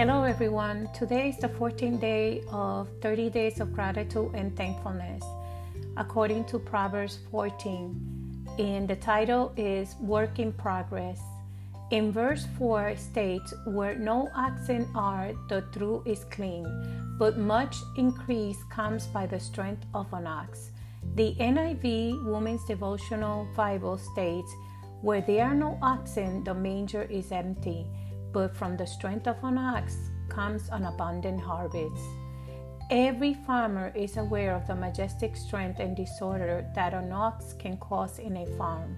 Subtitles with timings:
[0.00, 0.88] Hello, everyone.
[0.94, 5.22] Today is the 14th day of 30 days of gratitude and thankfulness,
[5.98, 8.46] according to Proverbs 14.
[8.58, 11.20] And the title is Work in Progress.
[11.90, 16.64] In verse 4 states, Where no oxen are, the trough is clean,
[17.18, 20.70] but much increase comes by the strength of an ox.
[21.14, 24.50] The NIV Women's Devotional Bible states,
[25.02, 27.84] Where there are no oxen, the manger is empty
[28.32, 29.96] but from the strength of an ox
[30.28, 32.02] comes an abundant harvest.
[32.90, 38.18] Every farmer is aware of the majestic strength and disorder that an ox can cause
[38.18, 38.96] in a farm.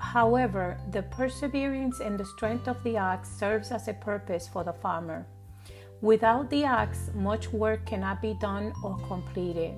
[0.00, 4.72] However, the perseverance and the strength of the ox serves as a purpose for the
[4.72, 5.26] farmer.
[6.00, 9.74] Without the ox, much work cannot be done or completed.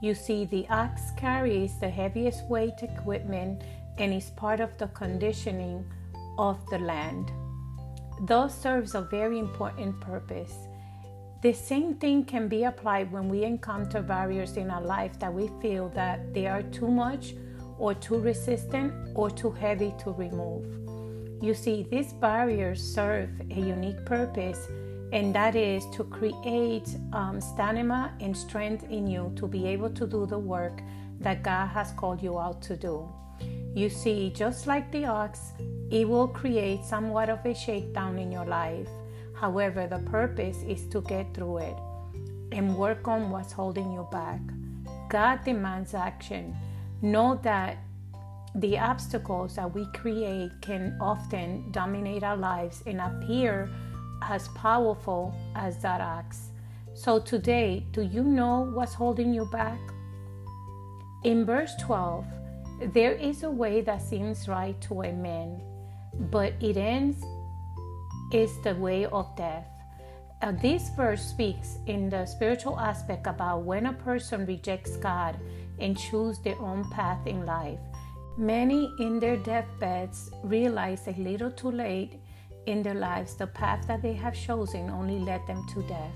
[0.00, 3.62] You see, the ox carries the heaviest weight equipment
[3.98, 5.84] and is part of the conditioning
[6.38, 7.32] of the land.
[8.22, 10.54] Thus serves a very important purpose.
[11.42, 15.50] The same thing can be applied when we encounter barriers in our life that we
[15.60, 17.34] feel that they are too much
[17.78, 20.64] or too resistant or too heavy to remove.
[21.42, 24.68] You see, these barriers serve a unique purpose,
[25.12, 30.06] and that is to create um, stamina and strength in you to be able to
[30.06, 30.80] do the work
[31.22, 33.08] that God has called you out to do.
[33.74, 35.52] You see, just like the ox,
[35.90, 38.88] it will create somewhat of a shakedown in your life.
[39.34, 41.76] However, the purpose is to get through it
[42.52, 44.40] and work on what's holding you back.
[45.08, 46.54] God demands action.
[47.00, 47.78] Know that
[48.54, 53.70] the obstacles that we create can often dominate our lives and appear
[54.22, 56.50] as powerful as that ox.
[56.94, 59.80] So, today, do you know what's holding you back?
[61.24, 62.24] In verse 12,
[62.92, 65.60] there is a way that seems right to a man,
[66.32, 67.22] but it ends
[68.32, 69.66] is the way of death.
[70.40, 75.38] Uh, this verse speaks in the spiritual aspect about when a person rejects God
[75.78, 77.78] and choose their own path in life.
[78.36, 82.18] Many in their deathbeds realize a little too late
[82.66, 86.14] in their lives the path that they have chosen only led them to death.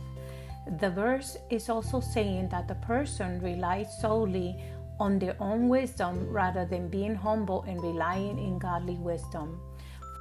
[0.81, 4.57] The verse is also saying that the person relies solely
[4.99, 9.61] on their own wisdom rather than being humble and relying in godly wisdom.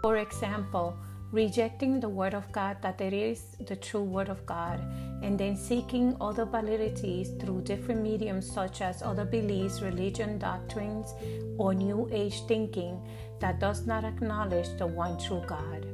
[0.02, 0.98] For example,
[1.32, 4.80] rejecting the Word of God that it is the true Word of God,
[5.22, 11.14] and then seeking other validities through different mediums such as other beliefs, religion, doctrines,
[11.58, 13.02] or New Age thinking
[13.40, 15.86] that does not acknowledge the one true God.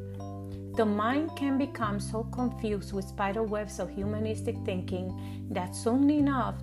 [0.75, 6.55] The mind can become so confused with spider webs of humanistic thinking that soon enough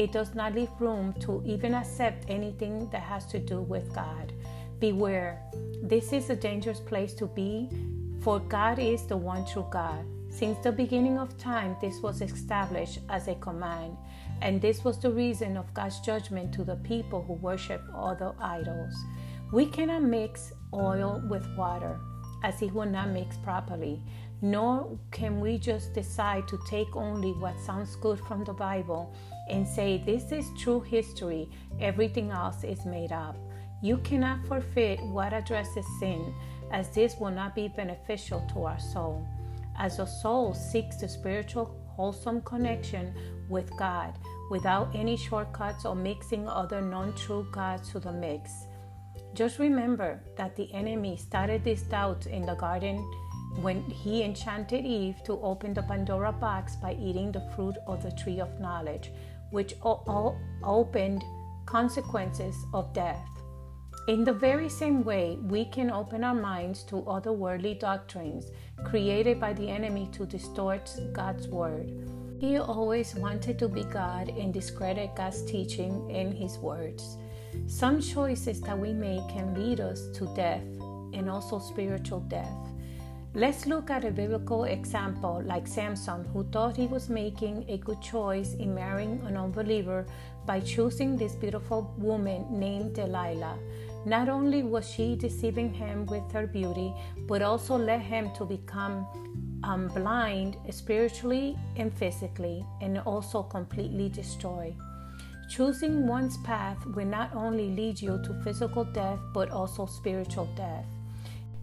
[0.00, 4.32] it does not leave room to even accept anything that has to do with God.
[4.78, 5.38] Beware,
[5.82, 7.68] this is a dangerous place to be,
[8.22, 10.06] for God is the one true God.
[10.30, 13.94] Since the beginning of time, this was established as a command,
[14.40, 18.94] and this was the reason of God's judgment to the people who worship other idols.
[19.52, 22.00] We cannot mix oil with water,
[22.42, 24.02] as it will not mix properly,
[24.40, 29.14] nor can we just decide to take only what sounds good from the Bible
[29.50, 31.50] and say this is true history,
[31.80, 33.36] everything else is made up.
[33.82, 36.34] You cannot forfeit what addresses sin,
[36.70, 39.26] as this will not be beneficial to our soul.
[39.78, 43.14] As a soul seeks the spiritual, wholesome connection
[43.48, 44.14] with God
[44.50, 48.50] without any shortcuts or mixing other non true gods to the mix.
[49.32, 52.98] Just remember that the enemy started this doubt in the garden
[53.60, 58.12] when he enchanted Eve to open the Pandora box by eating the fruit of the
[58.12, 59.12] tree of knowledge,
[59.50, 61.24] which opened
[61.66, 63.26] consequences of death.
[64.08, 68.46] In the very same way, we can open our minds to other worldly doctrines
[68.84, 71.92] created by the enemy to distort God's word.
[72.40, 77.18] He always wanted to be God and discredit God's teaching and his words.
[77.66, 80.62] Some choices that we make can lead us to death
[81.12, 82.69] and also spiritual death.
[83.32, 88.02] Let's look at a biblical example like Samson, who thought he was making a good
[88.02, 90.04] choice in marrying an unbeliever
[90.46, 93.56] by choosing this beautiful woman named Delilah.
[94.04, 96.92] Not only was she deceiving him with her beauty,
[97.28, 99.06] but also led him to become
[99.62, 104.74] um, blind spiritually and physically, and also completely destroyed.
[105.48, 110.86] Choosing one's path will not only lead you to physical death, but also spiritual death.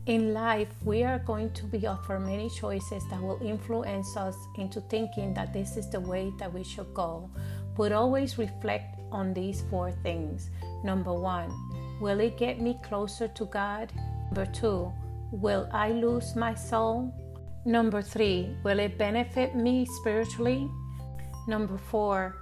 [0.08, 4.80] In life, we are going to be offered many choices that will influence us into
[4.80, 7.30] thinking that this is the way that we should go.
[7.76, 10.50] But always reflect on these four things.
[10.82, 11.52] Number one,
[12.00, 13.92] will it get me closer to God?
[14.32, 14.94] Number two,
[15.34, 17.14] will I lose my soul?
[17.66, 20.72] Number three, will it benefit me spiritually?
[21.50, 22.38] Number four,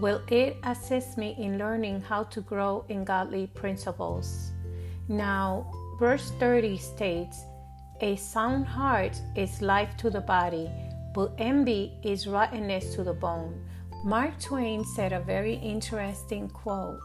[0.00, 4.52] will it assist me in learning how to grow in godly principles?
[5.08, 5.68] Now,
[5.98, 7.44] verse 30 states,
[8.00, 10.70] A sound heart is life to the body,
[11.14, 13.64] but envy is rottenness to the bone.
[14.04, 17.00] Mark Twain said a very interesting quote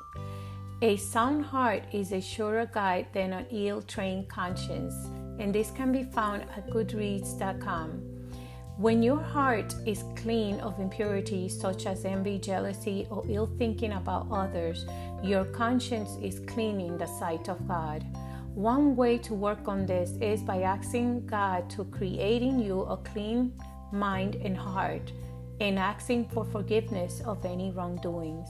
[0.84, 4.94] A sound heart is a surer guide than an ill trained conscience,
[5.40, 8.10] and this can be found at Goodreads.com.
[8.78, 14.28] When your heart is clean of impurities such as envy, jealousy, or ill thinking about
[14.32, 14.86] others,
[15.24, 18.04] your conscience is clean in the sight of God.
[18.56, 22.98] One way to work on this is by asking God to create in you a
[22.98, 23.52] clean
[23.92, 25.12] mind and heart
[25.60, 28.50] and asking for forgiveness of any wrongdoings.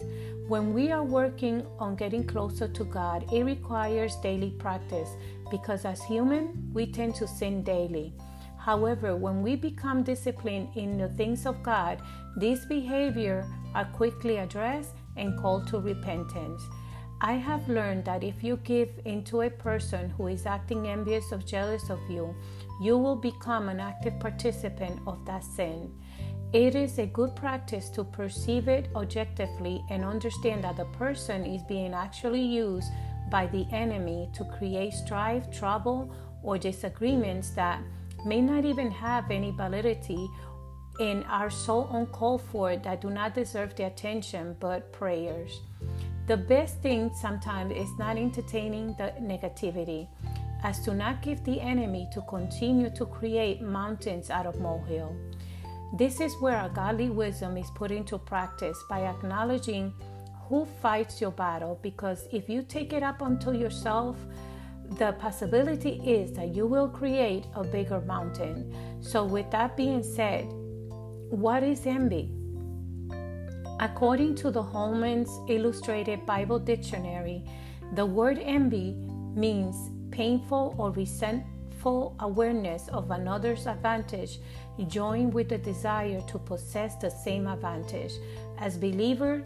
[0.49, 5.09] When we are working on getting closer to God, it requires daily practice
[5.49, 8.13] because as human, we tend to sin daily.
[8.59, 12.01] However, when we become disciplined in the things of God,
[12.35, 16.61] these behavior are quickly addressed and called to repentance.
[17.25, 21.37] I have learned that if you give into a person who is acting envious or
[21.37, 22.35] jealous of you,
[22.81, 25.89] you will become an active participant of that sin.
[26.51, 31.63] It is a good practice to perceive it objectively and understand that the person is
[31.63, 32.91] being actually used
[33.31, 37.81] by the enemy to create strife, trouble, or disagreements that
[38.25, 40.27] may not even have any validity
[40.99, 45.61] and are so uncalled for that do not deserve the attention but prayers.
[46.25, 50.07] The best thing sometimes is not entertaining the negativity,
[50.63, 55.13] as to not give the enemy to continue to create mountains out of molehill.
[55.97, 59.93] This is where a godly wisdom is put into practice by acknowledging
[60.47, 64.15] who fights your battle, because if you take it up unto yourself,
[64.97, 68.73] the possibility is that you will create a bigger mountain.
[69.01, 70.45] So, with that being said,
[71.29, 72.31] what is envy?
[73.79, 77.43] According to the Holman's Illustrated Bible Dictionary,
[77.95, 78.93] the word envy
[79.35, 84.39] means painful or resentful awareness of another's advantage
[84.87, 88.13] joined with the desire to possess the same advantage.
[88.59, 89.45] As believers,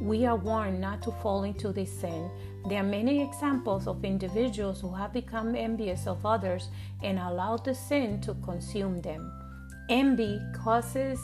[0.00, 2.30] we are warned not to fall into this sin.
[2.68, 6.68] There are many examples of individuals who have become envious of others
[7.02, 9.32] and allowed the sin to consume them.
[9.88, 11.18] Envy causes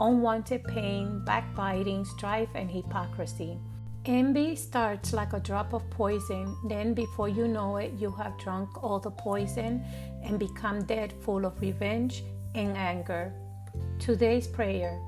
[0.00, 3.58] unwanted pain, backbiting, strife, and hypocrisy.
[4.06, 8.82] Envy starts like a drop of poison, then, before you know it, you have drunk
[8.82, 9.82] all the poison
[10.22, 12.22] and become dead, full of revenge
[12.54, 13.32] and anger.
[13.98, 15.00] Today's prayer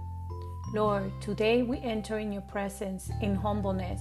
[0.75, 4.01] Lord, today we enter in your presence in humbleness,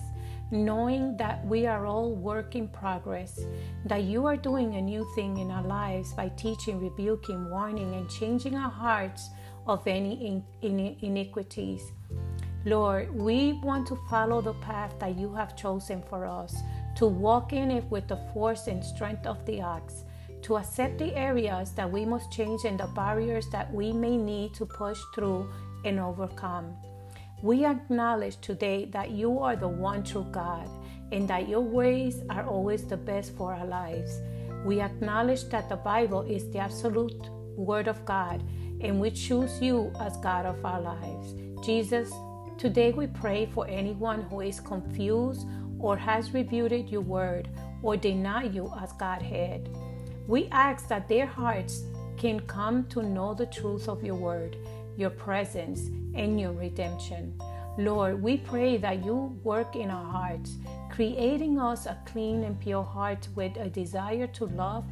[0.50, 3.40] knowing that we are all work in progress,
[3.86, 8.10] that you are doing a new thing in our lives by teaching, rebuking, warning, and
[8.10, 9.30] changing our hearts
[9.68, 11.92] of any iniquities.
[12.66, 16.56] Lord, we want to follow the path that you have chosen for us,
[16.96, 20.04] to walk in it with the force and strength of the ox,
[20.42, 24.54] to accept the areas that we must change and the barriers that we may need
[24.56, 25.48] to push through
[25.84, 26.76] and overcome.
[27.44, 30.68] We acknowledge today that you are the one true God
[31.12, 34.22] and that your ways are always the best for our lives.
[34.66, 38.44] We acknowledge that the Bible is the absolute Word of God
[38.82, 41.34] and we choose you as God of our lives.
[41.66, 42.12] Jesus,
[42.58, 45.48] today we pray for anyone who is confused
[45.80, 47.50] or has refuted your word
[47.82, 49.70] or denied you as Godhead.
[50.28, 51.84] We ask that their hearts
[52.18, 54.58] can come to know the truth of your word,
[54.98, 57.40] your presence, and your redemption.
[57.78, 60.56] Lord, we pray that you work in our hearts,
[60.90, 64.86] creating us a clean and pure heart with a desire to love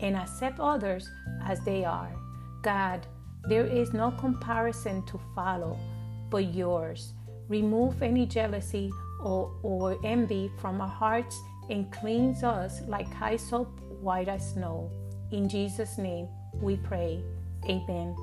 [0.00, 1.10] and accept others
[1.44, 2.12] as they are.
[2.62, 3.06] God,
[3.48, 5.78] there is no comparison to follow
[6.30, 7.12] but yours.
[7.48, 8.90] Remove any jealousy
[9.22, 13.68] or, or envy from our hearts and cleanse us like hyssop
[14.00, 14.90] white as snow.
[15.30, 16.28] In Jesus' name
[16.60, 17.22] we pray.
[17.68, 18.16] Amen.